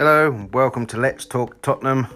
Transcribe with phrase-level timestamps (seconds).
[0.00, 2.06] Hello, welcome to Let's Talk Tottenham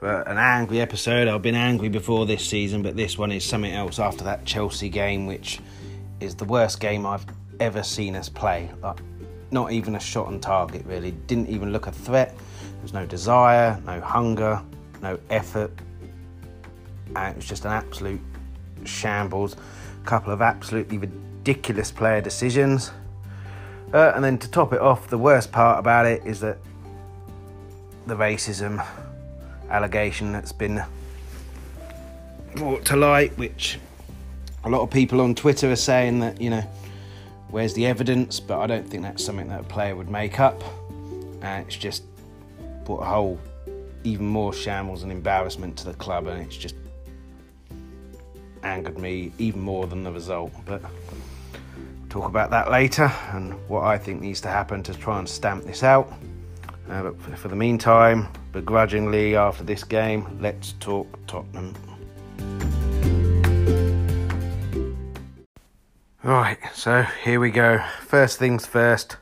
[0.00, 1.28] for an angry episode.
[1.28, 4.88] I've been angry before this season, but this one is something else after that Chelsea
[4.88, 5.60] game, which
[6.18, 7.24] is the worst game I've
[7.60, 8.68] ever seen us play.
[8.82, 8.98] Like,
[9.52, 11.12] not even a shot on target, really.
[11.28, 12.36] Didn't even look a threat.
[12.36, 14.60] There was no desire, no hunger,
[15.00, 15.70] no effort.
[17.14, 18.20] And it was just an absolute
[18.82, 19.54] shambles.
[19.54, 22.90] A couple of absolutely ridiculous player decisions.
[23.94, 26.58] Uh, and then to top it off, the worst part about it is that
[28.06, 28.84] the racism
[29.70, 30.82] allegation that's been
[32.56, 33.78] brought to light, which
[34.64, 36.64] a lot of people on Twitter are saying that, you know,
[37.50, 38.40] where's the evidence?
[38.40, 40.62] But I don't think that's something that a player would make up.
[41.42, 42.02] And it's just
[42.84, 43.38] brought a whole
[44.04, 46.74] even more shambles and embarrassment to the club, and it's just
[48.62, 50.52] angered me even more than the result.
[50.66, 50.82] But
[52.08, 55.64] talk about that later and what I think needs to happen to try and stamp
[55.64, 56.12] this out.
[56.90, 61.72] Uh, but for the meantime, begrudgingly after this game, let's talk Tottenham.
[66.24, 67.80] Right, so here we go.
[68.00, 69.18] First things first,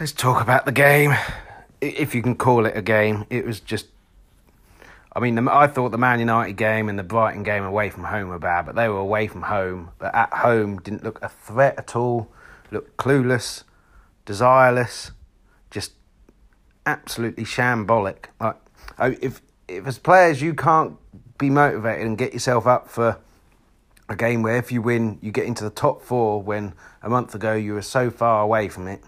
[0.00, 1.14] let's talk about the game.
[1.82, 3.88] If you can call it a game, it was just.
[5.12, 8.28] I mean, I thought the Man United game and the Brighton game away from home
[8.28, 9.90] were bad, but they were away from home.
[9.98, 12.32] But at home, didn't look a threat at all,
[12.70, 13.64] looked clueless,
[14.24, 15.10] desireless,
[16.86, 18.26] absolutely shambolic.
[18.40, 18.56] Like,
[19.22, 20.96] if if as players you can't
[21.38, 23.18] be motivated and get yourself up for
[24.08, 27.34] a game where if you win you get into the top four when a month
[27.34, 29.02] ago you were so far away from it,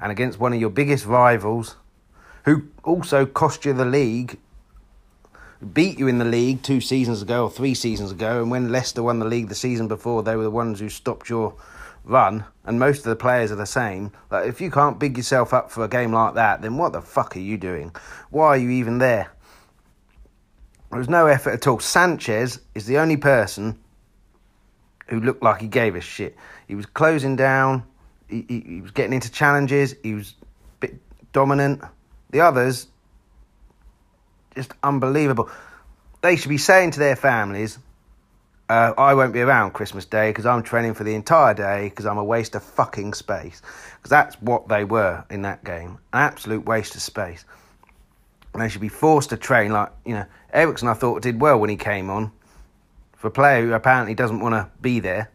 [0.00, 1.76] and against one of your biggest rivals,
[2.44, 4.38] who also cost you the league.
[5.74, 9.02] Beat you in the league two seasons ago or three seasons ago, and when Leicester
[9.02, 11.54] won the league the season before, they were the ones who stopped your
[12.04, 14.12] run, and most of the players are the same.
[14.30, 17.02] Like if you can't big yourself up for a game like that, then what the
[17.02, 17.94] fuck are you doing?
[18.30, 19.30] Why are you even there?
[20.90, 21.78] There was no effort at all.
[21.78, 23.78] Sanchez is the only person
[25.06, 26.36] who looked like he gave a shit.
[26.66, 27.84] He was closing down.
[28.28, 29.94] He, he, he was getting into challenges.
[30.02, 30.94] He was a bit
[31.32, 31.82] dominant.
[32.30, 32.86] The others,
[34.54, 35.48] just unbelievable.
[36.22, 37.78] They should be saying to their families,
[38.70, 42.06] uh, I won't be around Christmas Day because I'm training for the entire day because
[42.06, 43.62] I'm a waste of fucking space.
[43.96, 47.44] Because that's what they were in that game an absolute waste of space.
[48.52, 51.58] And they should be forced to train like, you know, Eriksen I thought did well
[51.58, 52.30] when he came on
[53.16, 55.32] for a player who apparently doesn't want to be there.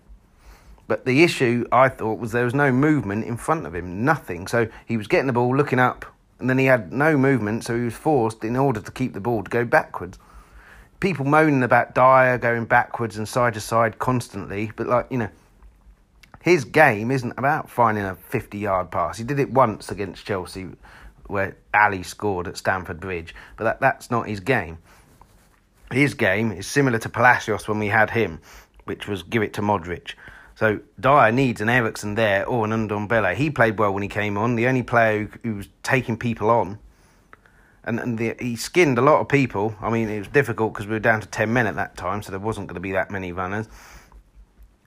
[0.87, 4.47] But the issue I thought was there was no movement in front of him, nothing.
[4.47, 6.05] So he was getting the ball, looking up,
[6.39, 9.19] and then he had no movement, so he was forced, in order to keep the
[9.19, 10.19] ball, to go backwards
[10.99, 15.29] people moaning about Dier going backwards and side to side constantly, but like you know,
[16.41, 19.17] his game isn't about finding a fifty-yard pass.
[19.17, 20.67] He did it once against Chelsea,
[21.27, 24.77] where Alli scored at Stamford Bridge, but that, that's not his game.
[25.91, 28.39] His game is similar to Palacios when we had him,
[28.85, 30.13] which was give it to Modric.
[30.55, 33.35] So Dier needs an Eriksen there or an Ndombele.
[33.35, 34.55] He played well when he came on.
[34.55, 36.79] The only player who, who was taking people on
[37.85, 39.75] and, and the, he skinned a lot of people.
[39.79, 42.21] I mean, it was difficult because we were down to 10 men at that time,
[42.21, 43.67] so there wasn't going to be that many runners.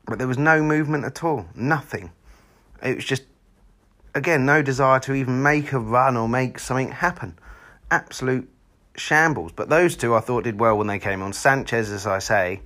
[0.06, 2.10] But there was no movement at all, nothing.
[2.82, 3.22] It was just,
[4.14, 7.38] again, no desire to even make a run or make something happen.
[7.90, 8.48] Absolute
[8.96, 9.52] shambles.
[9.52, 11.32] But those two I thought did well when they came on.
[11.32, 12.62] Sanchez, as I say,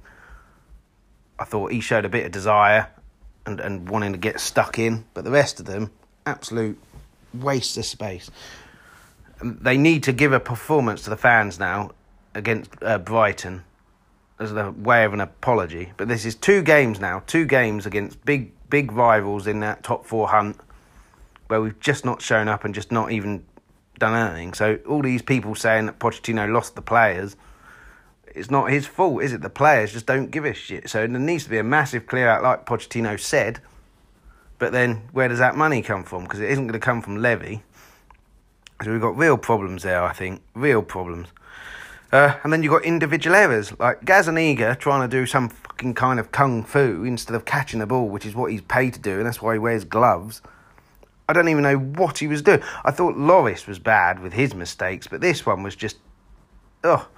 [1.38, 2.88] I thought he showed a bit of desire
[3.44, 5.04] and, and wanting to get stuck in.
[5.12, 5.90] But the rest of them,
[6.24, 6.78] absolute
[7.34, 8.30] waste of space
[9.42, 11.90] they need to give a performance to the fans now
[12.34, 13.64] against uh, Brighton
[14.38, 15.92] as a way of an apology.
[15.96, 20.06] But this is two games now, two games against big big rivals in that top
[20.06, 20.58] four hunt,
[21.48, 23.44] where we've just not shown up and just not even
[23.98, 24.54] done anything.
[24.54, 27.36] So all these people saying that Pochettino lost the players,
[28.26, 29.42] it's not his fault, is it?
[29.42, 30.88] The players just don't give a shit.
[30.88, 33.60] So there needs to be a massive clear out, like Pochettino said.
[34.58, 36.22] But then where does that money come from?
[36.22, 37.62] Because it isn't going to come from Levy.
[38.86, 40.42] We've got real problems there, I think.
[40.54, 41.28] Real problems.
[42.12, 46.20] Uh, and then you've got individual errors, like Gazzaniga trying to do some fucking kind
[46.20, 49.16] of kung fu instead of catching the ball, which is what he's paid to do,
[49.16, 50.42] and that's why he wears gloves.
[51.26, 52.62] I don't even know what he was doing.
[52.84, 55.96] I thought Lloris was bad with his mistakes, but this one was just,
[56.84, 57.08] oh,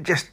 [0.00, 0.30] just.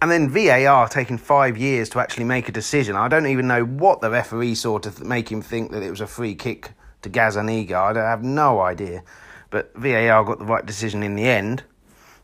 [0.00, 2.96] And then VAR taking five years to actually make a decision.
[2.96, 6.00] I don't even know what the referee saw to make him think that it was
[6.00, 6.72] a free kick
[7.02, 7.96] to Gazzaniga.
[7.96, 9.02] I have no idea.
[9.50, 11.62] But VAR got the right decision in the end.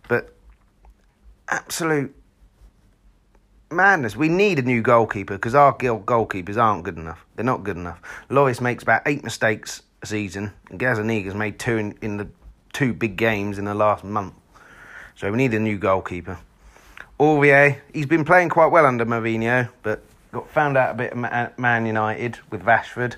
[0.09, 0.35] But
[1.49, 2.15] absolute
[3.71, 4.17] madness.
[4.17, 7.27] We need a new goalkeeper because our guild goalkeepers aren't good enough.
[7.37, 8.01] They're not good enough.
[8.31, 12.29] Lloris makes about eight mistakes a season, and Gazzaniga's made two in, in the
[12.73, 14.35] two big games in the last month.
[15.17, 16.39] So we need a new goalkeeper.
[17.19, 20.03] Aurier, he's been playing quite well under Mourinho, but
[20.33, 23.17] got found out a bit at Man United with Rashford,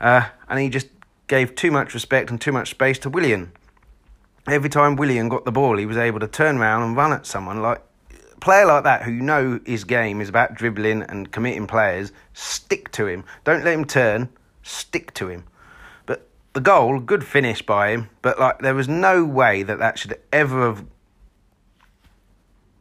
[0.00, 0.88] uh, and he just
[1.26, 3.52] gave too much respect and too much space to Willian.
[4.46, 7.26] Every time Willian got the ball, he was able to turn around and run at
[7.26, 7.82] someone like
[8.40, 12.12] player like that who you know his game is about dribbling and committing players.
[12.32, 13.24] Stick to him.
[13.44, 14.28] Don't let him turn.
[14.62, 15.44] Stick to him.
[16.06, 19.98] But the goal, good finish by him, but like there was no way that that
[19.98, 20.84] should ever have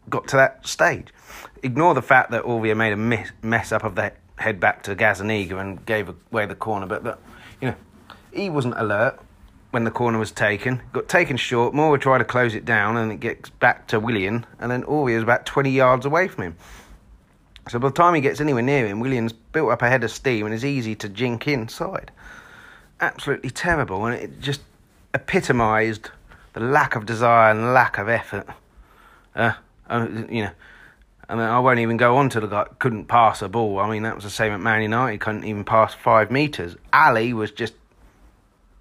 [0.10, 1.08] got to that stage.
[1.64, 5.60] Ignore the fact that Aurier made a mess, up of the head back to Gazzaniga
[5.60, 7.20] and gave away the corner, but
[7.62, 7.76] you know,
[8.32, 9.20] he wasn't alert
[9.72, 10.82] when the corner was taken.
[10.94, 11.74] Got taken short.
[11.74, 15.18] Moura tried to close it down, and it gets back to Willian, and then Aurier
[15.18, 16.56] is about 20 yards away from him.
[17.70, 20.12] So by the time he gets anywhere near him, Willian's built up a head of
[20.12, 22.12] steam and is easy to jink inside.
[23.02, 24.62] Absolutely terrible, and it just
[25.14, 26.10] epitomised
[26.54, 28.48] the lack of desire and lack of effort.
[29.36, 29.54] Uh,
[30.30, 30.52] you know,
[31.30, 33.80] I mean, I won't even go on to the guy couldn't pass a ball.
[33.80, 35.20] I mean, that was the same at Man United.
[35.20, 36.76] Couldn't even pass five meters.
[36.94, 37.74] Alli was just.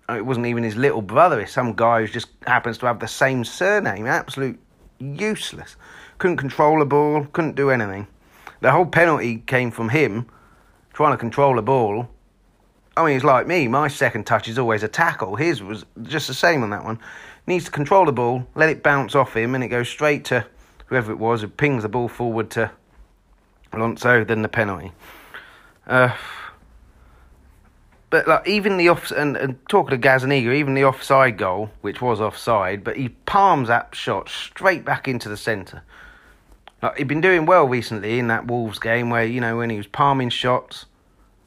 [0.08, 1.40] It wasn't even his little brother.
[1.40, 4.06] It's some guy who just happens to have the same surname.
[4.06, 4.60] Absolute
[5.00, 5.74] useless.
[6.18, 7.24] Couldn't control a ball.
[7.32, 8.06] Couldn't do anything.
[8.60, 10.26] The whole penalty came from him
[10.92, 12.08] trying to control a ball.
[12.96, 13.68] I mean, it's like me.
[13.68, 15.36] My second touch is always a tackle.
[15.36, 16.98] His was just the same on that one.
[17.46, 20.46] Needs to control the ball, let it bounce off him, and it goes straight to
[20.86, 22.70] whoever it was, who pings the ball forward to
[23.72, 24.92] Alonso, then the penalty.
[25.86, 26.16] Uh,
[28.10, 32.00] but like even the off and, and talking to Gazzaniga, even the offside goal, which
[32.00, 35.82] was offside, but he palms that shot straight back into the centre.
[36.82, 39.76] Like he'd been doing well recently in that Wolves game, where you know when he
[39.76, 40.86] was palming shots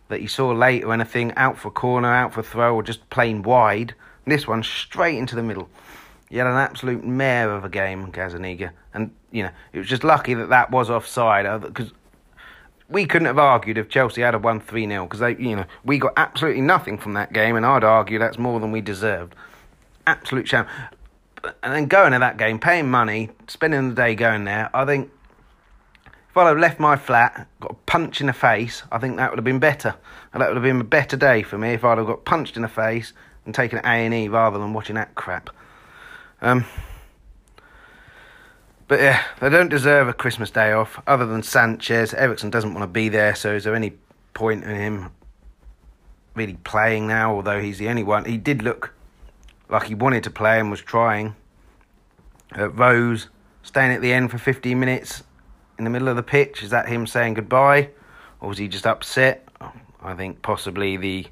[0.09, 3.41] that he saw late or anything, out for corner, out for throw, or just plain
[3.43, 3.93] wide.
[4.25, 5.69] This one straight into the middle.
[6.29, 10.03] He had an absolute mare of a game, Gazzaniga, and you know it was just
[10.03, 11.91] lucky that that was offside because
[12.89, 15.65] we couldn't have argued if Chelsea had a won three 0 because they, you know,
[15.83, 19.35] we got absolutely nothing from that game, and I'd argue that's more than we deserved.
[20.07, 20.65] Absolute sham.
[21.63, 25.09] And then going to that game, paying money, spending the day going there, I think
[26.05, 29.31] if I'd have left my flat, got a punch in the face, I think that
[29.31, 29.95] would have been better.
[30.33, 32.55] And that would have been a better day for me if I'd have got punched
[32.55, 33.13] in the face
[33.45, 35.49] and taken A and E rather than watching that crap.
[36.41, 36.65] Um,
[38.87, 40.99] but yeah, they don't deserve a Christmas day off.
[41.05, 43.35] Other than Sanchez, Eriksen doesn't want to be there.
[43.35, 43.93] So is there any
[44.33, 45.11] point in him
[46.33, 47.35] really playing now?
[47.35, 48.93] Although he's the only one, he did look
[49.69, 51.35] like he wanted to play and was trying.
[52.57, 53.29] Uh, Rose
[53.61, 55.21] staying at the end for 15 minutes
[55.77, 56.63] in the middle of the pitch.
[56.63, 57.89] Is that him saying goodbye,
[58.41, 59.47] or was he just upset?
[60.01, 61.27] I think possibly the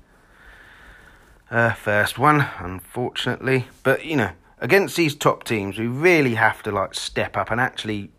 [1.49, 3.67] uh, first one, unfortunately.
[3.81, 7.61] But you know against these top teams, we really have to like step up and
[7.61, 8.09] actually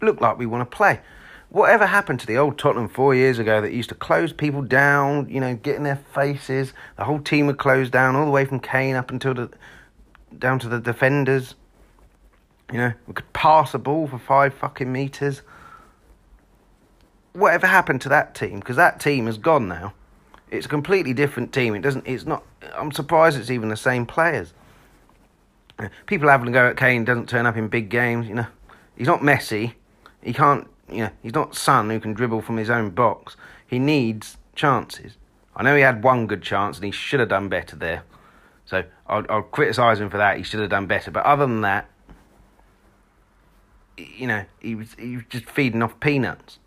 [0.00, 1.00] look like we want to play.
[1.48, 5.28] Whatever happened to the old Tottenham four years ago that used to close people down,
[5.28, 6.72] you know, get in their faces?
[6.96, 9.50] The whole team would close down all the way from Kane up until the
[10.38, 11.54] down to the defenders.
[12.70, 15.42] You know, we could pass a ball for five fucking meters.
[17.34, 18.60] Whatever happened to that team?
[18.60, 19.92] Because that team has gone now.
[20.50, 21.74] It's a completely different team.
[21.74, 22.06] It doesn't.
[22.06, 22.44] It's not.
[22.74, 24.54] I'm surprised it's even the same players
[26.06, 28.28] people having a go at Kane doesn't turn up in big games.
[28.28, 28.46] You know,
[28.96, 29.74] he's not Messi.
[30.22, 30.68] He can't.
[30.88, 33.36] You know, he's not Son who can dribble from his own box.
[33.66, 35.16] He needs chances.
[35.56, 38.04] I know he had one good chance and he should have done better there.
[38.64, 40.36] So I'll, I'll criticise him for that.
[40.36, 41.10] He should have done better.
[41.10, 41.88] But other than that,
[43.96, 46.58] you know, he was he was just feeding off peanuts.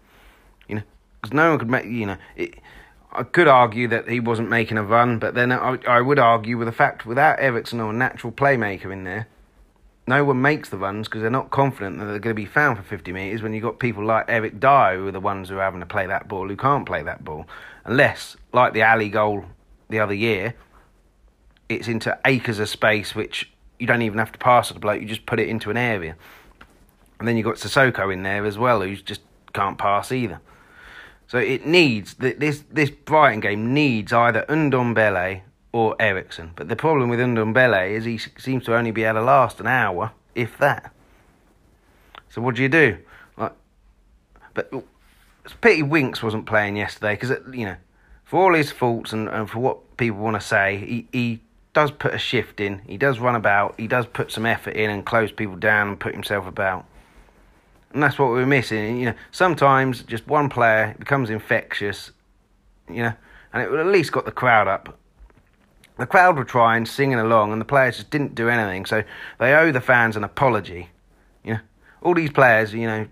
[0.68, 0.84] You know,
[1.22, 1.86] because no one could make.
[1.86, 2.56] You know, it,
[3.18, 6.58] I could argue that he wasn't making a run, but then I, I would argue
[6.58, 9.28] with the fact without Eriksen or a natural playmaker in there,
[10.08, 12.78] no one makes the runs because they're not confident that they're going to be found
[12.78, 15.58] for 50 metres when you've got people like Eric Dier who are the ones who
[15.58, 17.48] are having to play that ball, who can't play that ball.
[17.86, 19.46] Unless, like the Alli goal
[19.90, 20.54] the other year,
[21.70, 25.02] it's into acres of space which you don't even have to pass at the bloke,
[25.02, 26.16] you just put it into an area.
[27.20, 29.22] And then you've got Sissoko in there as well, who just
[29.54, 30.40] can't pass either.
[31.28, 35.42] So it needs this this Brighton game needs either Ndombele
[35.72, 36.52] or Eriksen.
[36.56, 39.68] But the problem with Ndombele is he seems to only be able to last an
[39.68, 40.94] hour, if that.
[42.30, 42.98] So what do you do?
[43.38, 43.54] Like,
[44.54, 44.84] but oh,
[45.44, 47.78] it's pity Winks wasn't playing yesterday because uh, you know,
[48.24, 51.42] for all his faults and, and for what people want to say, he he
[51.74, 52.80] does put a shift in.
[52.88, 53.76] He does run about.
[53.80, 56.86] He does put some effort in and close people down and put himself about.
[57.96, 59.00] And that's what we're missing.
[59.00, 62.12] You know, sometimes just one player becomes infectious,
[62.90, 63.14] you know,
[63.54, 65.00] and it at least got the crowd up.
[65.98, 68.86] the crowd were trying, singing along, and the players just didn't do anything.
[68.86, 69.06] So
[69.40, 70.90] they owe the fans an apology.
[71.46, 71.60] You know,
[72.02, 73.08] all these players, you know,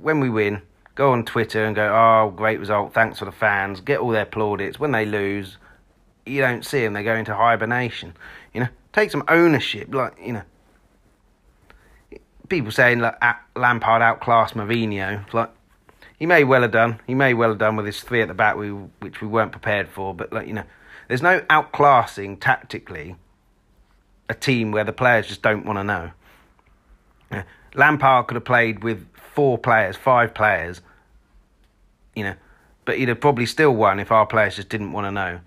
[0.00, 0.62] when we win,
[0.94, 2.94] go on Twitter and go, "Oh, great result!
[2.94, 4.78] Thanks for the fans." Get all their plaudits.
[4.78, 5.56] When they lose,
[6.24, 8.14] you don't see them; they go into hibernation.
[8.54, 9.92] You know, take some ownership.
[9.92, 10.42] Like you know,
[12.48, 13.16] people saying like
[13.56, 15.32] Lampard outclassed Mourinho.
[15.32, 15.50] Like
[16.18, 17.00] he may well have done.
[17.06, 19.52] He may well have done with his three at the back, we, which we weren't
[19.52, 20.14] prepared for.
[20.14, 20.64] But like you know
[21.08, 23.16] there's no outclassing tactically
[24.28, 26.10] a team where the players just don't want to know.
[27.30, 27.44] Yeah.
[27.74, 30.80] Lampard could have played with four players, five players,
[32.14, 32.34] you know,
[32.84, 35.40] but he'd have probably still won if our players just didn't want to know.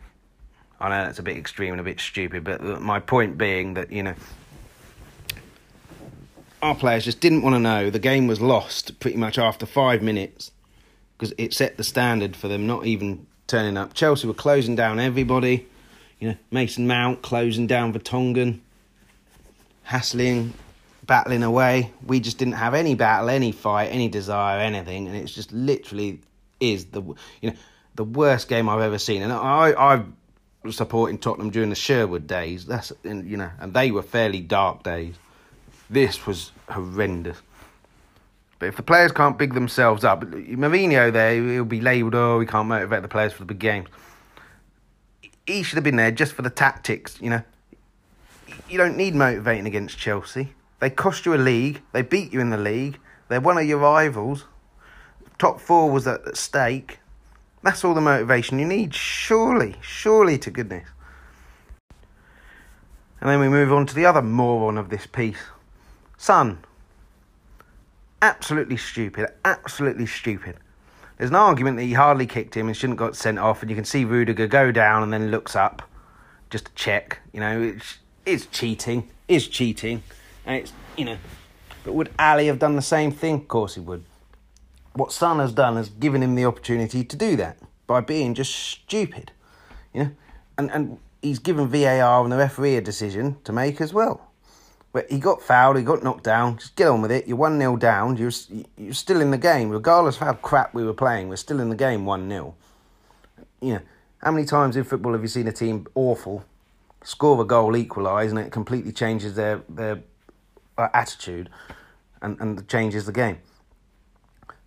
[0.79, 3.75] I know that's a bit extreme and a bit stupid, but uh, my point being
[3.75, 4.15] that, you know,
[6.61, 7.89] our players just didn't want to know.
[7.89, 10.51] The game was lost pretty much after five minutes
[11.17, 13.93] because it set the standard for them not even turning up.
[13.93, 15.67] Chelsea were closing down everybody.
[16.19, 18.59] You know, Mason Mount closing down Vertonghen,
[19.83, 20.53] hassling,
[21.05, 21.91] battling away.
[22.05, 26.21] We just didn't have any battle, any fight, any desire, anything, and it's just literally
[26.59, 27.01] is the
[27.41, 27.55] you know
[27.95, 29.23] the worst game I've ever seen.
[29.23, 30.03] And I I
[30.63, 32.65] was supporting Tottenham during the Sherwood days.
[32.65, 35.15] That's you know, and they were fairly dark days.
[35.91, 37.41] This was horrendous.
[38.59, 42.45] But if the players can't big themselves up, Mourinho there, he'll be labelled, oh, we
[42.45, 43.89] can't motivate the players for the big games.
[45.45, 47.41] He should have been there just for the tactics, you know.
[48.69, 50.53] You don't need motivating against Chelsea.
[50.79, 51.81] They cost you a league.
[51.91, 52.97] They beat you in the league.
[53.27, 54.45] They're one of your rivals.
[55.39, 56.99] Top four was at stake.
[57.63, 60.87] That's all the motivation you need, surely, surely to goodness.
[63.19, 65.41] And then we move on to the other moron of this piece.
[66.21, 66.59] Son,
[68.21, 70.55] absolutely stupid, absolutely stupid.
[71.17, 73.75] There's an argument that he hardly kicked him and shouldn't got sent off, and you
[73.75, 75.81] can see Rudiger go down and then looks up
[76.51, 77.21] just to check.
[77.33, 80.03] You know, it's, it's cheating, is cheating,
[80.45, 81.17] and it's you know.
[81.83, 83.37] But would Alli have done the same thing?
[83.37, 84.03] Of course he would.
[84.93, 88.53] What Son has done has given him the opportunity to do that by being just
[88.53, 89.31] stupid,
[89.91, 90.11] you know,
[90.55, 94.30] and and he's given VAR and the referee a decision to make as well.
[94.93, 96.57] But he got fouled, he got knocked down.
[96.57, 97.27] Just get on with it.
[97.27, 98.17] You're 1 0 down.
[98.17, 98.31] You're,
[98.77, 99.69] you're still in the game.
[99.69, 102.55] Regardless of how crap we were playing, we're still in the game 1 0.
[103.61, 103.81] You know,
[104.17, 106.45] how many times in football have you seen a team awful
[107.03, 110.03] score a goal, equalise, and it completely changes their, their
[110.77, 111.49] uh, attitude
[112.21, 113.37] and, and changes the game?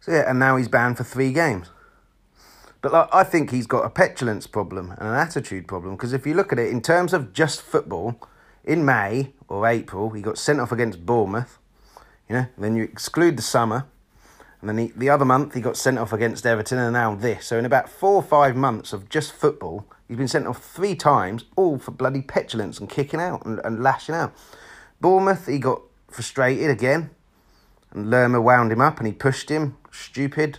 [0.01, 1.69] So, yeah, and now he's banned for three games.
[2.81, 6.27] But like, I think he's got a petulance problem and an attitude problem because if
[6.27, 8.21] you look at it in terms of just football,
[8.65, 11.59] in May or April, he got sent off against Bournemouth.
[12.29, 13.87] You know, then you exclude the summer,
[14.61, 17.47] and then he, the other month he got sent off against Everton, and now this.
[17.47, 20.95] So in about four or five months of just football, he's been sent off three
[20.95, 24.35] times, all for bloody petulance and kicking out and, and lashing out.
[25.01, 27.11] Bournemouth, he got frustrated again,
[27.91, 29.77] and Lerma wound him up, and he pushed him.
[29.93, 30.59] Stupid.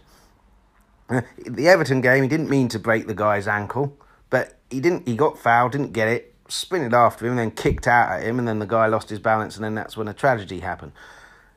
[1.10, 3.98] Uh, the Everton game, he didn't mean to break the guy's ankle,
[4.30, 5.08] but he didn't.
[5.08, 8.40] He got fouled, didn't get it sprinted after him and then kicked out at him,
[8.40, 10.92] and then the guy lost his balance, and then that's when a tragedy happened.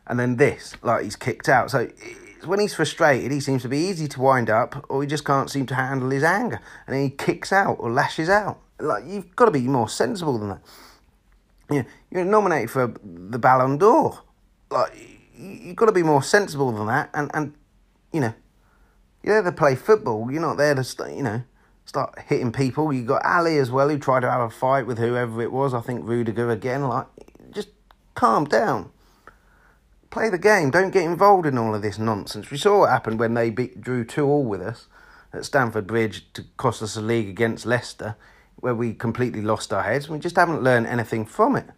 [0.07, 1.71] And then this, like he's kicked out.
[1.71, 1.89] So
[2.45, 5.51] when he's frustrated, he seems to be easy to wind up, or he just can't
[5.51, 8.61] seem to handle his anger, and then he kicks out or lashes out.
[8.81, 10.63] Like you've got to be more sensible than that.
[11.71, 14.23] You know, you're nominated for the Ballon d'Or.
[14.71, 14.93] Like
[15.37, 17.55] you've got to be more sensible than that, and and
[18.13, 18.35] you know,
[19.23, 20.31] you're there to play football.
[20.31, 21.43] You're not there to you know
[21.89, 22.93] start hitting people.
[22.93, 25.73] You got Alli as well, who tried to have a fight with whoever it was.
[25.73, 26.87] I think Rudiger again.
[26.87, 27.07] Like,
[27.51, 27.71] just
[28.15, 28.91] calm down.
[30.11, 30.71] Play the game.
[30.71, 32.51] Don't get involved in all of this nonsense.
[32.51, 34.87] We saw what happened when they beat, drew two all with us
[35.33, 38.17] at Stamford Bridge to cost us a league against Leicester,
[38.57, 40.09] where we completely lost our heads.
[40.09, 41.71] We just haven't learned anything from it.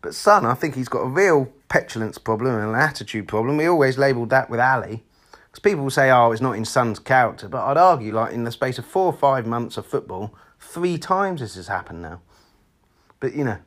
[0.00, 3.56] But Son, I think he's got a real petulance problem and an attitude problem.
[3.56, 5.02] We always labelled that with Alli.
[5.54, 7.48] Because people say, oh, it's not in Son's character.
[7.48, 10.98] But I'd argue, like, in the space of four or five months of football, three
[10.98, 12.22] times this has happened now.
[13.20, 13.58] But, you know,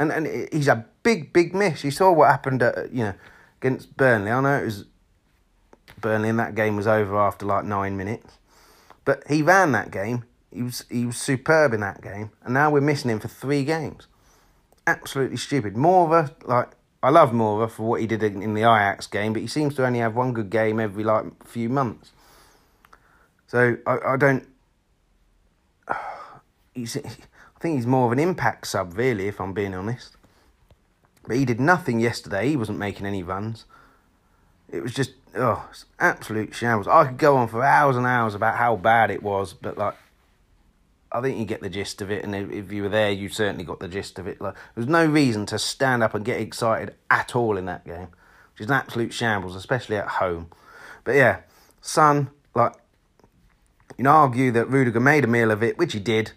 [0.00, 1.84] and, and he's a big, big miss.
[1.84, 3.14] You saw what happened, at, you know,
[3.60, 4.32] against Burnley.
[4.32, 4.86] I know it was
[6.00, 8.38] Burnley and that game was over after like nine minutes.
[9.04, 10.24] But he ran that game.
[10.52, 13.64] He was he was superb in that game, and now we're missing him for three
[13.64, 14.08] games.
[14.88, 15.76] Absolutely stupid.
[15.76, 16.70] More of a like
[17.02, 19.86] I love Moura for what he did in, the Ajax game, but he seems to
[19.86, 22.12] only have one good game every like few months.
[23.46, 24.46] So I, I don't.
[26.74, 26.96] He's,
[27.58, 30.16] I think he's more of an impact sub, really, if I'm being honest.
[31.26, 32.50] But he did nothing yesterday.
[32.50, 33.64] He wasn't making any runs.
[34.70, 36.86] It was just oh, absolute shambles.
[36.86, 39.94] I could go on for hours and hours about how bad it was, but like,
[41.10, 43.64] I think you get the gist of it, and if you were there, you certainly
[43.64, 44.40] got the gist of it.
[44.40, 47.86] Like, there was no reason to stand up and get excited at all in that
[47.86, 48.08] game,
[48.52, 50.50] which is an absolute shambles, especially at home.
[51.04, 51.40] But yeah,
[51.80, 52.74] Son, like,
[53.90, 56.32] you can argue that Rudiger made a meal of it, which he did,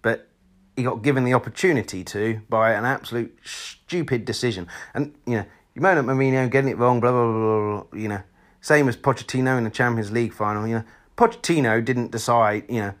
[0.00, 0.28] but
[0.76, 4.68] he got given the opportunity to by an absolute stupid decision.
[4.94, 5.44] And, you know,
[5.74, 8.22] you moan at Mourinho getting it wrong, blah, blah, blah, blah, you know,
[8.60, 10.84] same as Pochettino in the Champions League final, you know.
[11.16, 12.94] Pochettino didn't decide, you know,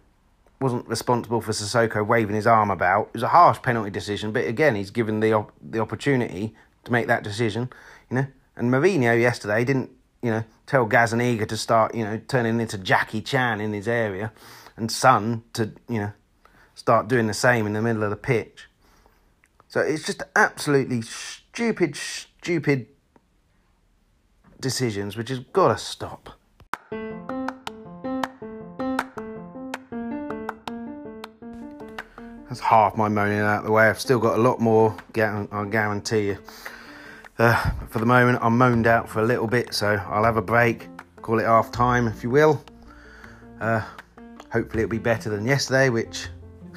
[0.60, 3.08] wasn't responsible for Sissoko waving his arm about.
[3.08, 6.92] It was a harsh penalty decision, but again, he's given the op- the opportunity to
[6.92, 7.70] make that decision,
[8.10, 8.26] you know.
[8.56, 9.90] And Mourinho yesterday didn't,
[10.22, 14.32] you know, tell Gazzaniga to start, you know, turning into Jackie Chan in his area,
[14.76, 16.12] and Son to, you know,
[16.74, 18.68] start doing the same in the middle of the pitch.
[19.68, 22.86] So it's just absolutely stupid, stupid
[24.60, 26.38] decisions, which has got to stop.
[32.54, 33.88] That's half my moaning out of the way.
[33.88, 36.38] I've still got a lot more, I guarantee you.
[37.36, 37.56] Uh,
[37.88, 40.86] for the moment, I'm moaned out for a little bit, so I'll have a break,
[41.20, 42.64] call it half time, if you will.
[43.60, 43.82] Uh,
[44.52, 46.28] hopefully, it'll be better than yesterday, which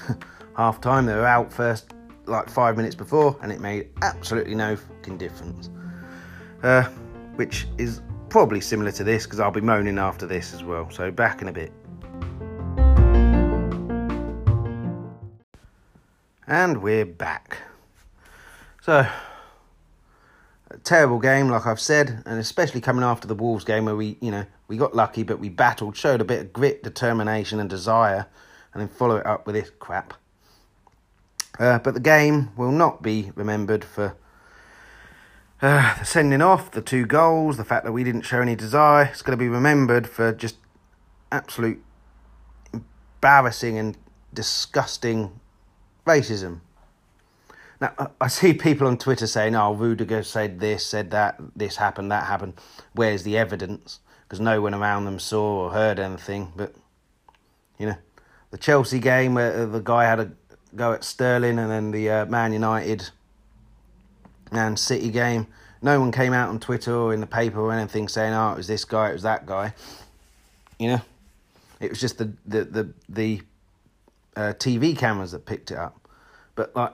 [0.57, 1.93] half time they were out first
[2.25, 5.69] like five minutes before, and it made absolutely no fucking difference.
[6.63, 6.86] Uh,
[7.36, 10.89] which is probably similar to this because I'll be moaning after this as well.
[10.89, 11.72] So, back in a bit.
[16.50, 17.58] And we're back.
[18.82, 19.06] So,
[20.72, 24.18] a terrible game, like I've said, and especially coming after the Wolves game where we,
[24.22, 27.70] you know, we got lucky, but we battled, showed a bit of grit, determination, and
[27.70, 28.27] desire,
[28.74, 30.13] and then follow it up with this crap.
[31.60, 34.16] Uh, but the game will not be remembered for
[35.62, 39.10] uh, the sending off, the two goals, the fact that we didn't show any desire.
[39.12, 40.56] It's going to be remembered for just
[41.30, 41.84] absolute
[42.72, 43.98] embarrassing and
[44.34, 45.42] disgusting
[46.07, 46.61] racism.
[47.79, 52.11] Now, I see people on Twitter saying, oh, Rudiger said this, said that, this happened,
[52.11, 52.53] that happened.
[52.93, 54.00] Where's the evidence?
[54.24, 56.51] Because no one around them saw or heard anything.
[56.55, 56.74] But,
[57.77, 57.98] you know,
[58.50, 60.31] the Chelsea game where the guy had a
[60.75, 63.09] go at Sterling and then the uh, Man United
[64.51, 65.48] and City game,
[65.81, 68.57] no one came out on Twitter or in the paper or anything saying, oh, it
[68.57, 69.74] was this guy, it was that guy.
[70.79, 71.01] You know?
[71.79, 73.41] It was just the, the, the, the
[74.37, 76.07] uh, TV cameras that picked it up.
[76.55, 76.93] But like,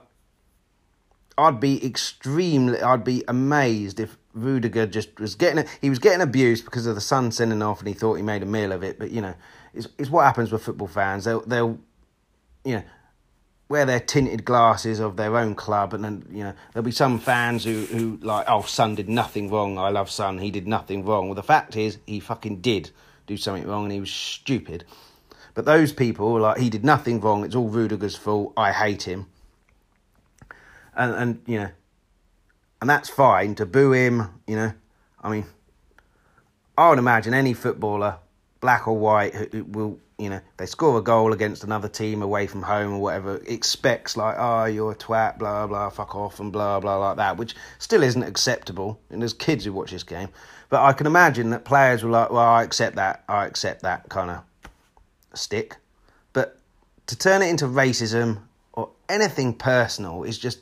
[1.36, 5.78] I'd be extremely, I'd be amazed if Rudiger just was getting, it.
[5.80, 8.42] he was getting abused because of the Son sending off, and he thought he made
[8.42, 8.98] a meal of it.
[8.98, 9.34] But you know,
[9.74, 11.24] it's it's what happens with football fans.
[11.24, 11.78] They'll they'll,
[12.64, 12.82] you know,
[13.68, 17.18] wear their tinted glasses of their own club, and then you know there'll be some
[17.18, 19.76] fans who who like, oh, Son did nothing wrong.
[19.76, 20.38] I love Son.
[20.38, 21.26] He did nothing wrong.
[21.26, 22.90] Well, the fact is, he fucking did
[23.26, 24.84] do something wrong, and he was stupid.
[25.54, 27.44] But those people, like, he did nothing wrong.
[27.44, 28.52] It's all Rudiger's fault.
[28.56, 29.28] I hate him.
[30.96, 31.70] And, and you know,
[32.80, 34.72] and that's fine to boo him, you know.
[35.22, 35.46] I mean,
[36.76, 38.18] I would imagine any footballer,
[38.60, 42.20] black or white, who, who will, you know, they score a goal against another team
[42.20, 46.40] away from home or whatever, expects, like, oh, you're a twat, blah, blah, fuck off,
[46.40, 49.00] and blah, blah, like that, which still isn't acceptable.
[49.10, 50.28] And there's kids who watch this game.
[50.68, 54.08] But I can imagine that players were like, well, I accept that, I accept that
[54.08, 54.42] kind of
[55.38, 55.76] stick.
[56.32, 56.58] But
[57.06, 58.40] to turn it into racism
[58.72, 60.60] or anything personal is just.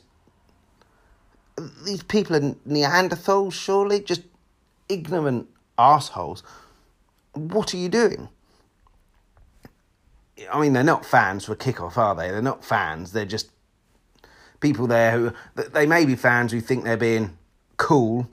[1.85, 4.01] These people are Neanderthals, surely?
[4.01, 4.23] Just
[4.89, 6.41] ignorant assholes.
[7.33, 8.29] What are you doing?
[10.51, 12.29] I mean, they're not fans for kickoff, are they?
[12.29, 13.11] They're not fans.
[13.11, 13.51] They're just
[14.61, 17.37] people there who they may be fans who think they're being
[17.77, 18.27] cool.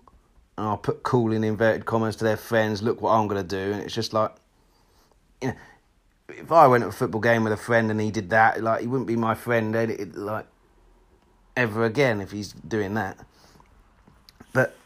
[0.56, 2.82] And I'll put cool in inverted commas to their friends.
[2.82, 4.34] Look what I'm going to do, and it's just like,
[5.42, 5.54] you know,
[6.38, 8.80] if I went to a football game with a friend and he did that, like
[8.80, 9.74] he wouldn't be my friend,
[10.14, 10.46] like
[11.56, 13.18] ever again if he's doing that.
[14.52, 14.76] But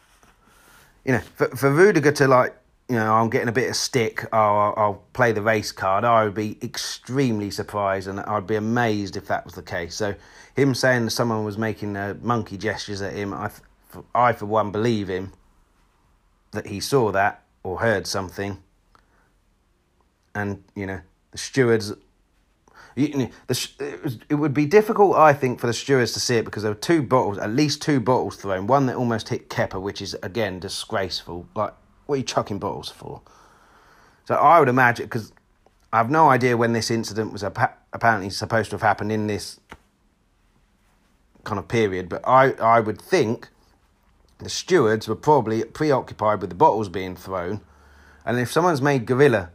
[1.03, 2.55] you know, for for Rudiger to like,
[2.89, 4.25] you know, I'm getting a bit of stick.
[4.33, 6.03] I'll, I'll play the race card.
[6.03, 9.95] I would be extremely surprised, and I'd be amazed if that was the case.
[9.95, 10.15] So,
[10.55, 13.49] him saying that someone was making uh, monkey gestures at him, I,
[14.13, 15.33] I for one believe him
[16.51, 18.61] that he saw that or heard something,
[20.33, 21.01] and you know
[21.35, 21.91] the stewards.
[22.95, 26.63] You, the, it would be difficult, I think, for the stewards to see it because
[26.63, 28.67] there were two bottles, at least two bottles thrown.
[28.67, 31.45] One that almost hit Kepa, which is again disgraceful.
[31.53, 31.73] Like,
[32.05, 33.21] what are you chucking bottles for?
[34.23, 35.33] So I would imagine because
[35.91, 39.59] I have no idea when this incident was apparently supposed to have happened in this
[41.43, 43.49] kind of period, but I, I would think
[44.39, 47.59] the stewards were probably preoccupied with the bottles being thrown,
[48.25, 49.51] and if someone's made gorilla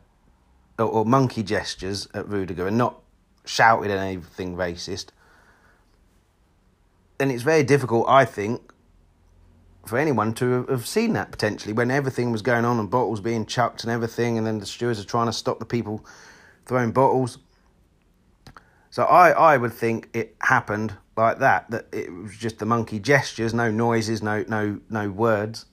[0.81, 3.01] or, or monkey gestures at Rudiger and not
[3.45, 5.07] shouted anything racist,
[7.19, 8.73] then it's very difficult, I think,
[9.87, 13.47] for anyone to have seen that potentially when everything was going on and bottles being
[13.47, 16.05] chucked and everything, and then the stewards are trying to stop the people
[16.67, 17.39] throwing bottles.
[18.91, 22.99] So I, I would think it happened like that, that it was just the monkey
[22.99, 25.67] gestures, no noises, no no no words.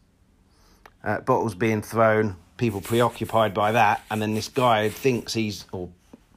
[1.03, 5.89] Uh, bottles being thrown, people preoccupied by that, and then this guy thinks he's or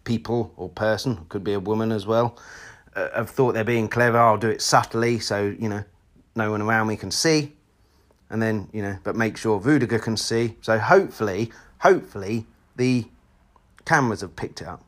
[0.05, 2.39] people or person could be a woman as well
[2.95, 4.19] uh, have thought they're being clever.
[4.19, 5.85] I'll do it subtly, so you know
[6.35, 7.53] no one around me can see,
[8.29, 10.57] and then you know, but make sure Rudiger can see.
[10.61, 13.07] So hopefully, hopefully the
[13.85, 14.85] cameras have picked it up.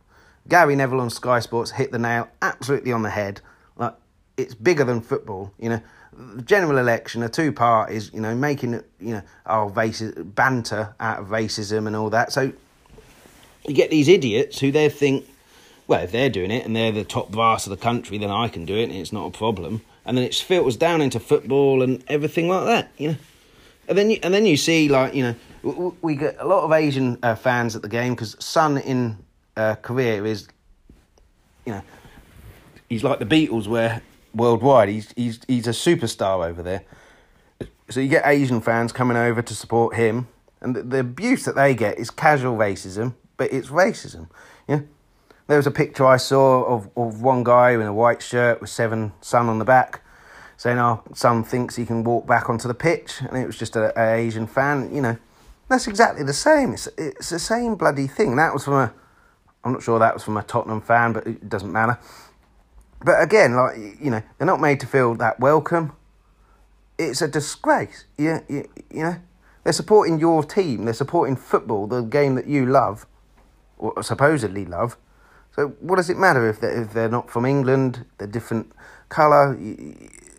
[0.48, 3.40] Gary Neville on Sky Sports hit the nail absolutely on the head.
[3.76, 3.94] Like
[4.36, 5.80] it's bigger than football, you know.
[6.12, 11.20] The general election, a two parties, you know, making you know, our races, banter out
[11.20, 12.32] of racism and all that.
[12.32, 12.52] So
[13.66, 15.26] you get these idiots who they think,
[15.86, 18.48] well, if they're doing it and they're the top brass of the country, then I
[18.48, 19.82] can do it and it's not a problem.
[20.04, 23.16] And then it filters down into football and everything like that, you know.
[23.88, 25.34] And then you, and then you see like you know
[26.02, 29.18] we get a lot of Asian uh, fans at the game because Son in
[29.56, 30.48] uh, Korea is,
[31.64, 31.82] you know,
[32.88, 34.02] he's like the Beatles where
[34.34, 34.88] worldwide.
[34.88, 36.84] He's he's he's a superstar over there.
[37.90, 40.28] So you get Asian fans coming over to support him,
[40.60, 44.28] and the, the abuse that they get is casual racism, but it's racism.
[44.66, 44.80] Yeah,
[45.46, 48.70] there was a picture I saw of of one guy in a white shirt with
[48.70, 50.00] seven Son on the back.
[50.56, 53.74] Saying, "Oh, Son thinks he can walk back onto the pitch," and it was just
[53.76, 54.94] a, a Asian fan.
[54.94, 55.16] You know,
[55.68, 56.72] that's exactly the same.
[56.72, 58.36] It's it's the same bloody thing.
[58.36, 58.94] That was from a
[59.64, 61.98] I'm not sure that was from a Tottenham fan, but it doesn't matter.
[63.04, 65.92] But again, like you know, they're not made to feel that welcome.
[66.98, 68.04] It's a disgrace.
[68.16, 69.16] Yeah, you, you know,
[69.64, 70.84] they're supporting your team.
[70.84, 73.06] They're supporting football, the game that you love,
[73.78, 74.96] or supposedly love.
[75.54, 78.06] So what does it matter if they're, if they're not from England?
[78.18, 78.72] They're different
[79.08, 79.58] colour,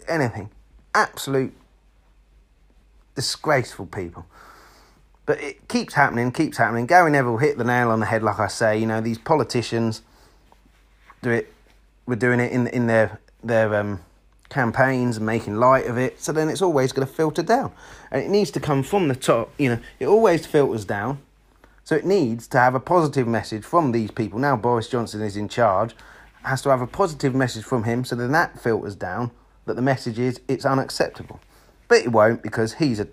[0.07, 0.49] anything.
[0.95, 1.53] Absolute
[3.15, 4.25] disgraceful people.
[5.25, 6.85] But it keeps happening, keeps happening.
[6.85, 8.77] Gary Neville hit the nail on the head, like I say.
[8.77, 10.01] You know, these politicians
[11.21, 11.53] do it.
[12.05, 13.99] We're doing it in in their their um,
[14.49, 16.21] campaigns and making light of it.
[16.21, 17.71] So then it's always going to filter down,
[18.11, 19.51] and it needs to come from the top.
[19.57, 21.19] You know, it always filters down.
[21.85, 24.39] So it needs to have a positive message from these people.
[24.39, 25.93] Now Boris Johnson is in charge,
[26.43, 28.05] has to have a positive message from him.
[28.05, 29.31] So then that filters down
[29.65, 31.41] that the message is it's unacceptable.
[31.89, 33.07] But it won't because he's a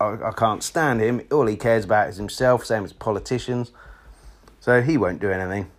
[0.00, 1.20] I, I can't stand him.
[1.30, 3.70] All he cares about is himself, same as politicians.
[4.58, 5.70] So he won't do anything.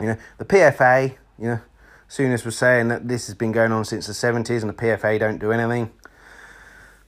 [0.00, 1.60] You know, the PFA, you know,
[2.08, 5.18] Souness was saying that this has been going on since the 70s and the PFA
[5.18, 5.90] don't do anything.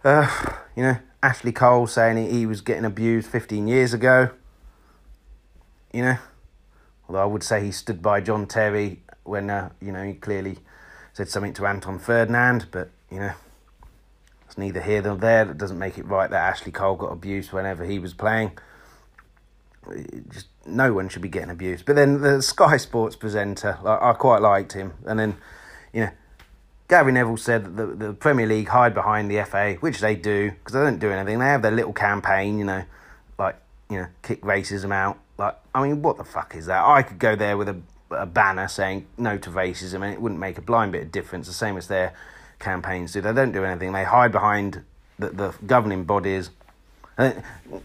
[0.05, 0.29] Uh,
[0.75, 4.31] you know, Ashley Cole saying he, was getting abused 15 years ago.
[5.93, 6.19] You know,
[7.09, 10.59] although I would say he stood by John Terry when, uh, you know, he clearly
[11.13, 13.33] said something to Anton Ferdinand, but, you know,
[14.47, 15.45] it's neither here nor there.
[15.45, 18.53] That doesn't make it right that Ashley Cole got abused whenever he was playing.
[20.31, 21.85] just no one should be getting abused.
[21.85, 24.95] But then the Sky Sports presenter, like, I quite liked him.
[25.07, 25.37] And then,
[25.93, 26.11] you know,
[26.89, 30.51] Gary Neville said that the, the Premier League hide behind the FA, which they do
[30.51, 31.39] because they don't do anything.
[31.39, 32.85] They have their little campaign, you know,
[33.39, 33.57] like
[33.91, 35.19] you know, kick racism out.
[35.37, 36.85] Like, I mean, what the fuck is that?
[36.85, 37.77] I could go there with a,
[38.11, 41.47] a banner saying no to racism, and it wouldn't make a blind bit of difference.
[41.47, 42.15] The same as their
[42.59, 43.21] campaigns do.
[43.21, 43.93] They don't do anything.
[43.93, 44.83] They hide behind
[45.19, 46.51] the, the governing bodies.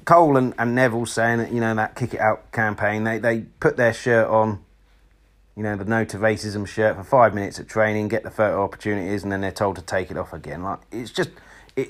[0.06, 3.42] Cole and, and Neville saying that, you know, that kick it out campaign, they, they
[3.60, 4.64] put their shirt on,
[5.56, 8.64] you know, the no to racism shirt for five minutes at training, get the photo
[8.64, 10.64] opportunities, and then they're told to take it off again.
[10.64, 11.32] Like, it's just,
[11.76, 11.90] it,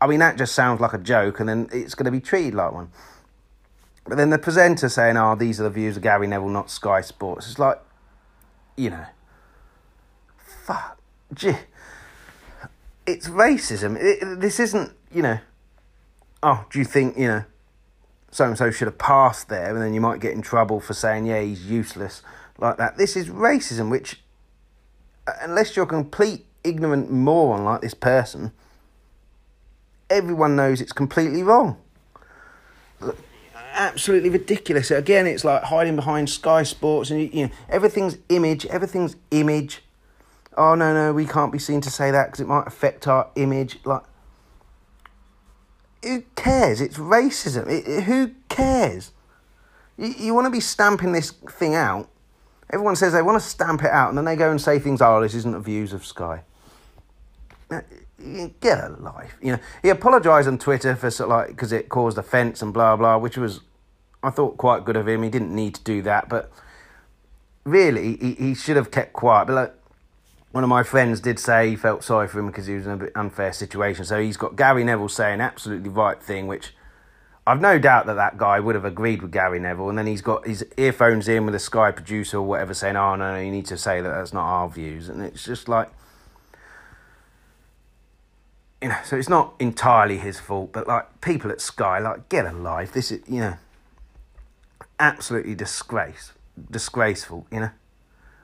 [0.00, 2.54] I mean, that just sounds like a joke, and then it's going to be treated
[2.54, 2.90] like one.
[4.06, 7.02] But then the presenter saying, oh, these are the views of Gary Neville, not Sky
[7.02, 7.48] Sports.
[7.48, 7.78] It's like,
[8.76, 9.04] you know,
[10.64, 10.98] fuck.
[11.32, 11.56] Gee
[13.10, 13.96] it's racism.
[13.98, 15.38] It, this isn't, you know,
[16.42, 17.44] oh, do you think, you know,
[18.30, 20.94] so and so should have passed there, and then you might get in trouble for
[20.94, 22.22] saying, yeah, he's useless,
[22.58, 22.96] like that.
[22.96, 24.22] This is racism, which,
[25.26, 28.52] uh, unless you're a complete ignorant moron like this person,
[30.08, 31.76] everyone knows it's completely wrong.
[33.72, 34.90] Absolutely ridiculous.
[34.90, 38.66] Again, it's like hiding behind Sky Sports, and you know everything's image.
[38.66, 39.82] Everything's image
[40.56, 43.30] oh no no we can't be seen to say that because it might affect our
[43.36, 44.02] image like
[46.02, 46.80] who cares?
[46.80, 47.68] It's racism.
[47.68, 49.12] It, it, who cares?
[49.96, 52.08] You, you want to be stamping this thing out.
[52.72, 55.02] Everyone says they want to stamp it out and then they go and say things
[55.02, 56.42] oh this isn't the views of sky.
[58.60, 59.58] Get a life you know.
[59.82, 63.18] He apologized on twitter for sort of like because it caused offense and blah blah
[63.18, 63.60] which was
[64.22, 65.24] i thought quite good of him.
[65.24, 66.52] He didn't need to do that but
[67.64, 69.46] really, he, he should have kept quiet.
[69.46, 69.74] But like,
[70.52, 72.92] one of my friends did say he felt sorry for him because he was in
[72.92, 74.04] a bit unfair situation.
[74.04, 76.74] So he's got Gary Neville saying absolutely right thing, which
[77.46, 79.88] I've no doubt that that guy would have agreed with Gary Neville.
[79.88, 83.14] And then he's got his earphones in with a Sky producer or whatever saying, "Oh
[83.14, 85.88] no, no, you need to say that that's not our views." And it's just like,
[88.82, 92.44] you know, so it's not entirely his fault, but like people at Sky, like get
[92.44, 92.92] a life.
[92.92, 93.56] This is, you know,
[94.98, 96.32] absolutely disgrace,
[96.70, 97.46] disgraceful.
[97.52, 97.70] You know.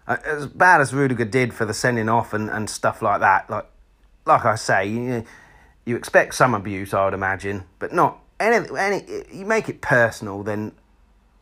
[0.09, 3.67] As bad as Rudiger did for the sending off and, and stuff like that, like
[4.27, 5.25] like I say, you,
[5.85, 8.67] you expect some abuse, I would imagine, but not any.
[8.77, 10.73] Any you make it personal, then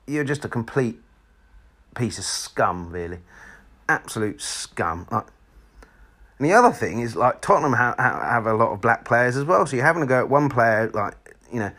[0.07, 1.01] you're just a complete
[1.95, 3.19] piece of scum, really,
[3.89, 5.07] absolute scum.
[5.11, 5.27] Like,
[6.39, 9.45] and the other thing is like Tottenham have, have a lot of black players as
[9.45, 11.73] well, so you're having to go at one player like you know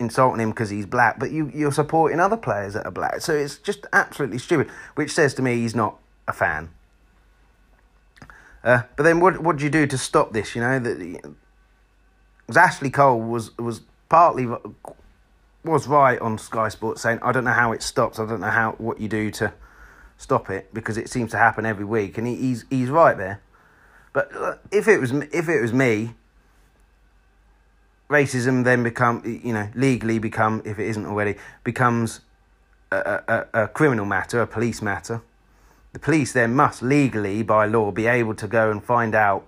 [0.00, 3.20] insulting him because he's black, but you, you're supporting other players that are black.
[3.20, 6.70] So it's just absolutely stupid, which says to me he's not a fan.
[8.64, 10.54] Uh, but then what what do you do to stop this?
[10.54, 11.34] You know that
[12.56, 14.48] Ashley Cole was was partly
[15.64, 18.18] was right on Sky Sports saying I don't know how it stops.
[18.18, 19.52] I don't know how what you do to
[20.18, 23.40] stop it because it seems to happen every week, and he, he's he's right there.
[24.12, 26.14] But uh, if it was if it was me,
[28.10, 32.20] racism then become you know legally become if it isn't already becomes
[32.92, 33.22] a,
[33.54, 35.22] a, a, criminal matter, a police matter.
[35.92, 39.46] The police then must legally, by law, be able to go and find out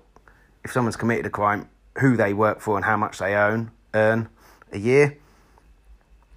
[0.65, 4.29] if someone's committed a crime, who they work for, and how much they own earn
[4.73, 5.19] a year.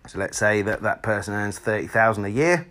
[0.08, 2.68] So let's say that that person earns thirty thousand a year,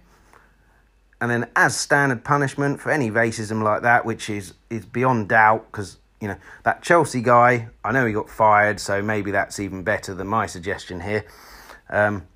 [1.20, 5.66] and then as standard punishment for any racism like that, which is is beyond doubt,
[5.70, 9.82] because you know, that Chelsea guy, I know he got fired, so maybe that's even
[9.82, 11.24] better than my suggestion here.
[11.90, 12.26] Um,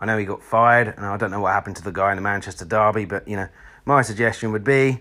[0.00, 2.16] I know he got fired, and I don't know what happened to the guy in
[2.16, 3.48] the Manchester Derby, but, you know,
[3.84, 5.00] my suggestion would be,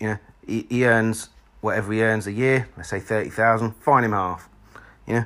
[0.00, 1.28] you know, he, he earns
[1.60, 4.48] whatever he earns a year, let's say 30,000, fine him half,
[5.06, 5.24] you know.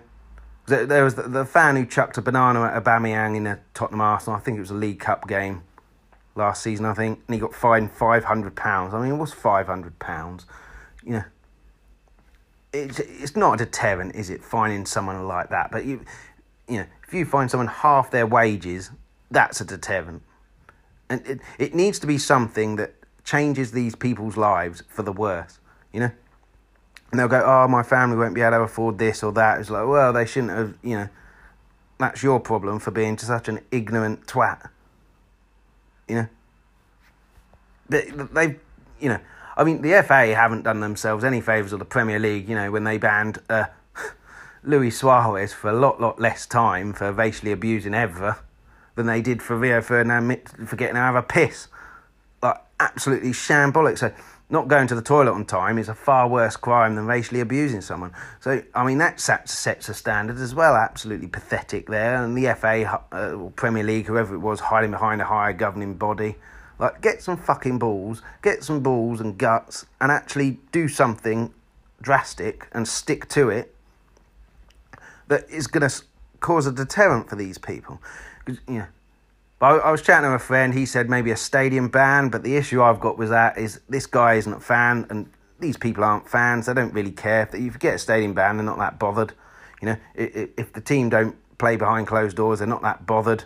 [0.66, 4.38] There was the, the fan who chucked a banana at Aubameyang in a Tottenham Arsenal,
[4.38, 5.62] I think it was a League Cup game
[6.35, 8.92] last season, I think, and he got fined £500.
[8.92, 10.44] I mean, what's £500?
[11.04, 11.24] You know,
[12.74, 14.44] it's it's not a deterrent, is it?
[14.44, 16.04] Finding someone like that, but you
[16.68, 18.90] you know, if you find someone half their wages,
[19.30, 20.22] that's a deterrent,
[21.08, 25.58] and it it needs to be something that changes these people's lives for the worse.
[25.92, 26.10] You know,
[27.10, 29.70] and they'll go, "Oh, my family won't be able to afford this or that." It's
[29.70, 30.76] like, well, they shouldn't have.
[30.82, 31.08] You know,
[31.98, 34.68] that's your problem for being such an ignorant twat.
[36.08, 36.28] You know,
[37.88, 38.56] they they
[39.00, 39.20] you know
[39.56, 42.70] I mean, the FA haven't done themselves any favours or the Premier League, you know,
[42.70, 43.66] when they banned uh,
[44.64, 48.38] Luis Suarez for a lot, lot less time for racially abusing Evra
[48.96, 51.68] than they did for Rio Ferdinand for getting out of a piss.
[52.42, 53.98] Like, absolutely shambolic.
[53.98, 54.12] So,
[54.50, 57.80] not going to the toilet on time is a far worse crime than racially abusing
[57.80, 58.12] someone.
[58.40, 60.74] So, I mean, that sets a standard as well.
[60.74, 62.22] Absolutely pathetic there.
[62.22, 66.36] And the FA, uh, Premier League, whoever it was, hiding behind a higher governing body
[66.78, 71.52] like, get some fucking balls, get some balls and guts, and actually do something
[72.02, 73.74] drastic and stick to it
[75.28, 76.02] that is going to
[76.40, 78.02] cause a deterrent for these people.
[78.46, 78.87] You know,
[79.60, 80.74] I, I was chatting to a friend.
[80.74, 84.06] He said maybe a stadium ban, but the issue I've got with that is this
[84.06, 86.66] guy isn't a fan, and these people aren't fans.
[86.66, 87.48] They don't really care.
[87.52, 89.32] If you get a stadium ban, they're not that bothered.
[89.80, 93.44] You know, if the team don't play behind closed doors, they're not that bothered.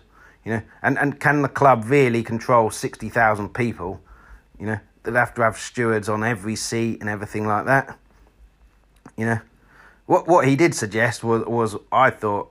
[0.48, 4.00] You know, and, and can the club really control 60,000 people?
[4.58, 7.98] You know, they'll have to have stewards on every seat and everything like that.
[9.14, 9.40] You know,
[10.06, 12.50] what what he did suggest was, was I thought,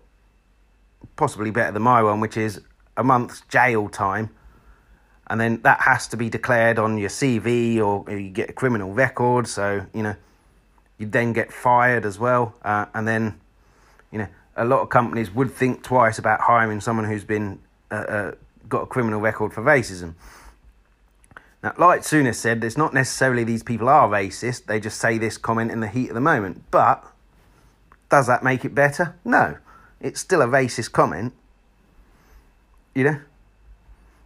[1.16, 2.62] possibly better than my one, which is
[2.96, 4.30] a month's jail time.
[5.26, 8.94] And then that has to be declared on your CV or you get a criminal
[8.94, 9.48] record.
[9.48, 10.16] So, you know,
[11.00, 12.54] you'd then get fired as well.
[12.64, 13.42] Uh, and then,
[14.12, 17.58] you know, a lot of companies would think twice about hiring someone who's been
[17.92, 18.32] uh, uh,
[18.68, 20.16] got a criminal record for racism.
[21.64, 25.38] Now, like Souness said, it's not necessarily these people are racist, they just say this
[25.38, 26.64] comment in the heat of the moment.
[26.70, 27.04] But
[28.10, 29.16] does that make it better?
[29.26, 29.58] No.
[30.00, 31.34] It's still a racist comment.
[32.94, 33.22] You know?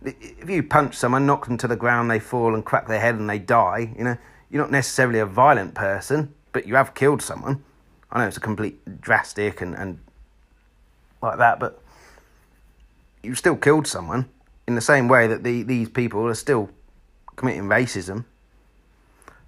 [0.04, 3.16] If you punch someone, knock them to the ground, they fall and crack their head
[3.16, 4.18] and they die, you know,
[4.50, 7.64] you're not necessarily a violent person, but you have killed someone.
[8.12, 10.00] I know it's a complete drastic and, and
[11.22, 11.81] like that, but
[13.24, 14.30] you still killed someone
[14.68, 16.70] in the same way that the, these people are still
[17.36, 18.26] committing racism.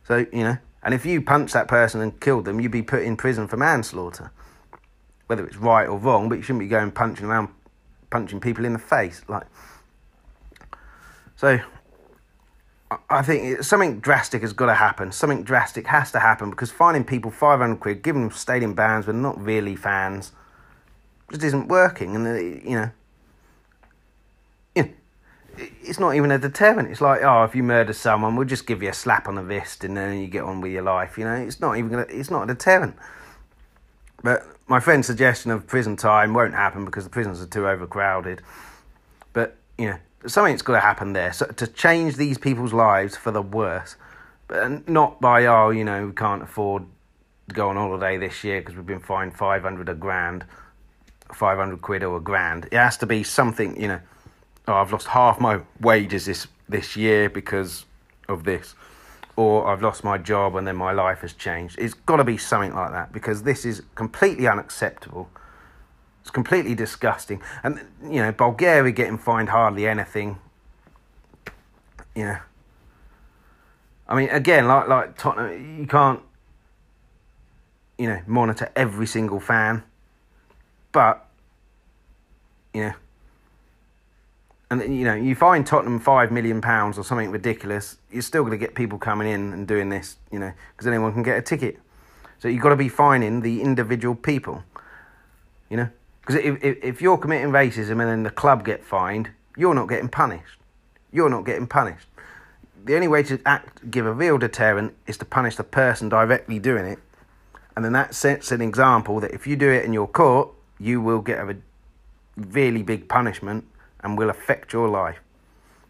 [0.07, 3.03] So, you know, and if you punch that person and killed them, you'd be put
[3.03, 4.31] in prison for manslaughter.
[5.27, 7.49] Whether it's right or wrong, but you shouldn't be going punching around,
[8.09, 9.21] punching people in the face.
[9.27, 9.47] Like,
[11.35, 11.59] So
[13.09, 15.11] I think something drastic has got to happen.
[15.11, 19.21] Something drastic has to happen because finding people 500 quid, giving them stadium bans when
[19.21, 20.33] not really fans,
[21.31, 22.15] just isn't working.
[22.15, 22.33] And, uh,
[22.69, 22.91] you know,
[25.57, 26.89] it's not even a deterrent.
[26.89, 29.43] It's like, oh, if you murder someone, we'll just give you a slap on the
[29.43, 31.17] wrist and then you get on with your life.
[31.17, 32.95] You know, it's not even gonna, it's not a deterrent.
[34.23, 38.41] But my friend's suggestion of prison time won't happen because the prisons are too overcrowded.
[39.33, 43.31] But, you know, something's got to happen there so, to change these people's lives for
[43.31, 43.95] the worse.
[44.47, 46.85] But uh, not by, oh, you know, we can't afford
[47.49, 50.45] to go on holiday this year because we've been fined 500 a grand,
[51.33, 52.65] 500 quid or a grand.
[52.65, 53.99] It has to be something, you know,
[54.67, 57.85] oh, I've lost half my wages this, this year because
[58.27, 58.75] of this.
[59.35, 61.79] Or I've lost my job and then my life has changed.
[61.79, 65.29] It's got to be something like that because this is completely unacceptable.
[66.21, 67.41] It's completely disgusting.
[67.63, 70.37] And, you know, Bulgaria getting fined hardly anything.
[72.15, 72.37] You know.
[74.07, 76.21] I mean, again, like like Tottenham, you can't,
[77.97, 79.83] you know, monitor every single fan.
[80.91, 81.25] But,
[82.73, 82.93] you know,
[84.81, 88.51] and you know, you find Tottenham five million pounds or something ridiculous, you're still going
[88.51, 91.41] to get people coming in and doing this, you know, because anyone can get a
[91.41, 91.79] ticket.
[92.39, 94.63] So you've got to be finding the individual people,
[95.69, 95.89] you know.
[96.21, 99.89] Because if, if, if you're committing racism and then the club get fined, you're not
[99.89, 100.57] getting punished.
[101.11, 102.07] You're not getting punished.
[102.85, 106.59] The only way to act, give a real deterrent is to punish the person directly
[106.59, 106.99] doing it.
[107.75, 111.01] And then that sets an example that if you do it in your court, you
[111.01, 111.57] will get a
[112.35, 113.65] really big punishment
[114.03, 115.19] and will affect your life.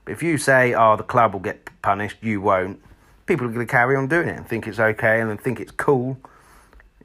[0.05, 2.81] But if you say, oh, the club will get punished, you won't,
[3.25, 5.71] people are going to carry on doing it and think it's okay and think it's
[5.71, 6.17] cool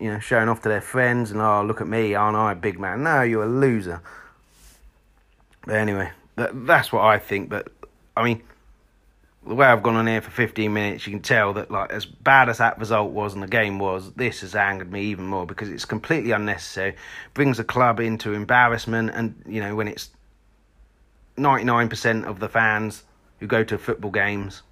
[0.00, 2.54] you know, showing off to their friends and, oh, look at me, aren't I a
[2.54, 3.02] big man?
[3.02, 4.00] No, you're a loser.
[5.66, 7.48] But anyway, that, that's what I think.
[7.48, 7.68] But,
[8.16, 8.42] I mean,
[9.46, 12.06] the way I've gone on here for 15 minutes, you can tell that, like, as
[12.06, 15.46] bad as that result was and the game was, this has angered me even more
[15.46, 16.94] because it's completely unnecessary.
[17.34, 20.10] Brings the club into embarrassment, and, you know, when it's
[21.38, 23.04] 99% of the fans
[23.40, 24.62] who go to football games,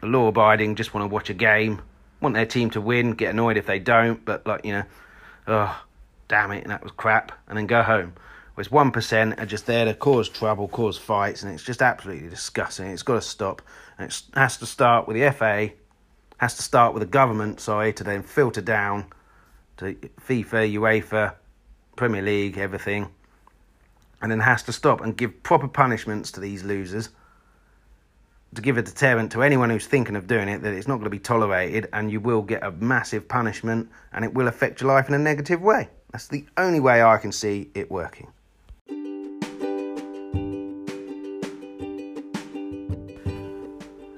[0.00, 1.82] the law abiding, just want to watch a game
[2.24, 4.82] want their team to win, get annoyed if they don't, but like, you know,
[5.46, 5.84] oh,
[6.26, 8.14] damn it, and that was crap, and then go home.
[8.54, 12.86] Whereas 1% are just there to cause trouble, cause fights, and it's just absolutely disgusting.
[12.86, 13.62] It's got to stop.
[13.98, 15.70] And it has to start with the FA,
[16.38, 19.06] has to start with the government, sorry, to then filter down
[19.76, 21.34] to FIFA, UEFA,
[21.96, 23.10] Premier League, everything.
[24.24, 27.10] And then has to stop and give proper punishments to these losers
[28.54, 31.04] to give a deterrent to anyone who's thinking of doing it that it's not going
[31.04, 34.88] to be tolerated and you will get a massive punishment and it will affect your
[34.88, 35.90] life in a negative way.
[36.10, 38.32] That's the only way I can see it working.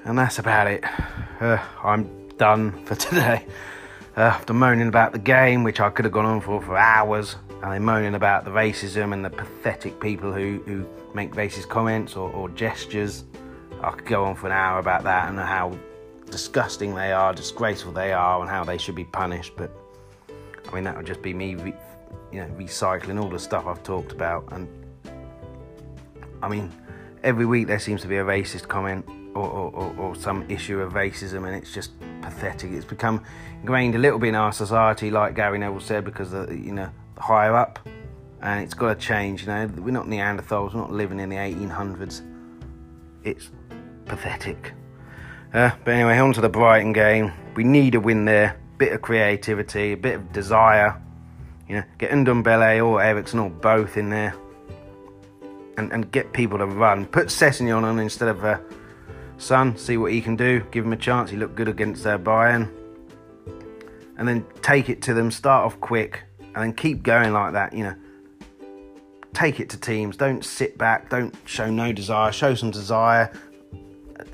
[0.05, 0.85] And that's about it.
[1.40, 3.45] Uh, I'm done for today.
[4.16, 7.35] Uh, after moaning about the game, which I could have gone on for for hours,
[7.62, 12.16] and then moaning about the racism and the pathetic people who, who make racist comments
[12.16, 13.25] or, or gestures
[13.83, 15.77] I could go on for an hour about that and how
[16.31, 19.53] disgusting they are, disgraceful they are, and how they should be punished.
[19.57, 19.71] But
[20.69, 21.75] I mean, that would just be me, re-
[22.33, 24.49] you know, recycling all the stuff I've talked about.
[24.53, 24.69] And
[26.42, 26.73] I mean,
[27.23, 30.95] every week there seems to be a racist comment or, or, or, some issue of
[30.95, 31.90] racism, and it's just
[32.23, 32.73] pathetic.
[32.73, 33.23] It's become
[33.61, 37.55] ingrained a little bit in our society, like Gary Neville said, because you know higher
[37.55, 37.79] up,
[38.43, 39.43] and it's got to change.
[39.43, 42.23] You know, we're not Neanderthals, we're not living in the 1800s.
[43.25, 43.51] It's
[44.07, 44.73] pathetic.
[45.53, 47.33] Uh, but anyway, on to the Brighton game.
[47.55, 48.61] We need a win there.
[48.79, 51.01] Bit of creativity, a bit of desire.
[51.69, 54.35] You know, get Ndombele or Eriksen or both in there.
[55.79, 57.07] And, and get people to run.
[57.07, 58.59] Put Sessegnon on instead of uh,
[59.39, 59.77] Son.
[59.77, 60.61] See what he can do.
[60.71, 61.31] Give him a chance.
[61.31, 62.71] He looked good against uh, Bayern.
[64.19, 65.31] And then take it to them.
[65.31, 66.23] Start off quick.
[66.57, 67.73] And then keep going like that.
[67.73, 67.95] You know,
[69.33, 70.17] take it to teams.
[70.17, 71.11] Don't sit back.
[71.11, 72.33] Don't show no desire.
[72.33, 73.31] Show some desire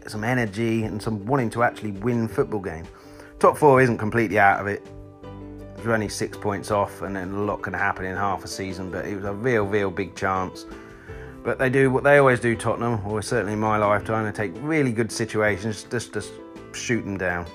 [0.07, 2.89] some energy and some wanting to actually win football games.
[3.39, 4.87] Top four isn't completely out of it.
[5.85, 8.91] We're only six points off, and then a lot can happen in half a season.
[8.91, 10.65] But it was a real, real big chance.
[11.43, 14.25] But they do what they always do, Tottenham, or certainly in my lifetime.
[14.25, 16.25] They take really good situations, just to
[16.73, 17.47] shoot them down.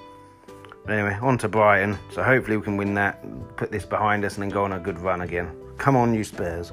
[0.89, 1.97] Anyway, on to Brighton.
[2.11, 3.21] So hopefully we can win that,
[3.57, 5.51] put this behind us, and then go on a good run again.
[5.77, 6.71] Come on, you Spurs.